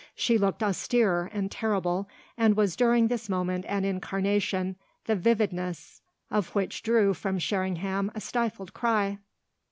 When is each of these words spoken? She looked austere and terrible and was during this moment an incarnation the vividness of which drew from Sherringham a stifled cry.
She 0.15 0.39
looked 0.39 0.63
austere 0.63 1.29
and 1.31 1.51
terrible 1.51 2.09
and 2.35 2.57
was 2.57 2.75
during 2.75 3.07
this 3.07 3.29
moment 3.29 3.65
an 3.67 3.85
incarnation 3.85 4.75
the 5.05 5.15
vividness 5.15 6.01
of 6.31 6.47
which 6.55 6.81
drew 6.81 7.13
from 7.13 7.37
Sherringham 7.37 8.11
a 8.15 8.19
stifled 8.21 8.73
cry. 8.73 9.19